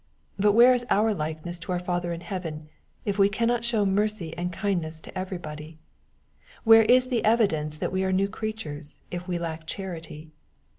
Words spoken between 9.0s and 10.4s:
if we lack charity